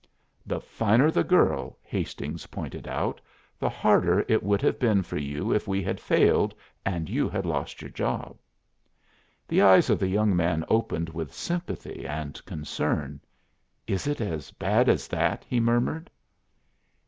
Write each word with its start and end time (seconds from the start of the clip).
"The 0.47 0.59
finer 0.59 1.11
the 1.11 1.23
girl," 1.23 1.77
Hastings 1.83 2.47
pointed 2.47 2.87
out, 2.87 3.21
"the 3.59 3.69
harder 3.69 4.25
it 4.27 4.41
would 4.41 4.59
have 4.63 4.79
been 4.79 5.03
for 5.03 5.19
you 5.19 5.53
if 5.53 5.67
we 5.67 5.83
had 5.83 5.99
failed 5.99 6.55
and 6.83 7.07
you 7.07 7.29
had 7.29 7.45
lost 7.45 7.83
your 7.83 7.91
job." 7.91 8.35
The 9.47 9.61
eyes 9.61 9.91
of 9.91 9.99
the 9.99 10.07
young 10.07 10.35
man 10.35 10.65
opened 10.69 11.09
with 11.09 11.31
sympathy 11.35 12.07
and 12.07 12.43
concern. 12.47 13.21
"Is 13.85 14.07
it 14.07 14.19
as 14.19 14.49
bad 14.49 14.89
as 14.89 15.07
that?" 15.07 15.43
he 15.47 15.59
murmured. 15.59 16.09